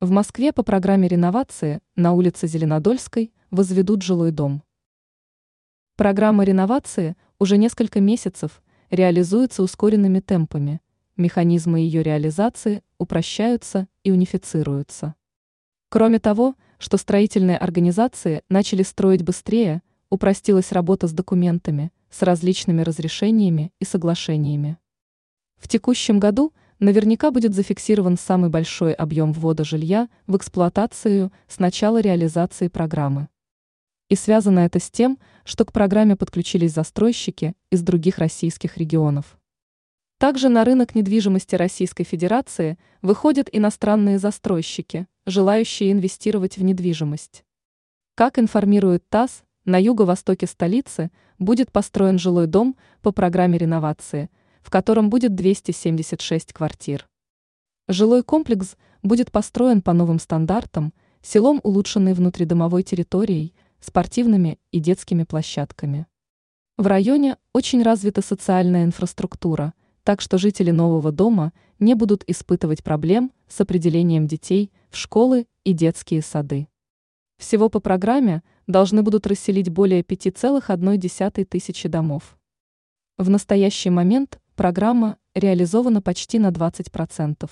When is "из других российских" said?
37.70-38.76